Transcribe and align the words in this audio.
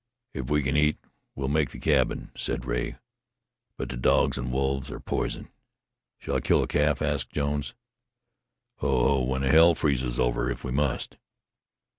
"If 0.33 0.49
we 0.49 0.63
can 0.63 0.75
eat, 0.77 0.97
we'll 1.35 1.47
make 1.47 1.69
the 1.69 1.77
cabin," 1.77 2.31
said 2.35 2.65
Rea. 2.65 2.95
"But 3.77 3.89
the 3.89 3.97
dogs 3.97 4.35
an' 4.35 4.49
wolves 4.49 4.89
are 4.89 4.99
poison." 4.99 5.49
"Shall 6.17 6.37
I 6.37 6.39
kill 6.39 6.63
a 6.63 6.67
calf?" 6.67 7.03
asked 7.03 7.29
Jones. 7.31 7.75
"Ho! 8.77 8.89
Ho! 9.03 9.23
when 9.25 9.43
hell 9.43 9.75
freezes 9.75 10.19
over 10.19 10.49
if 10.49 10.63
we 10.63 10.71
must!" 10.71 11.17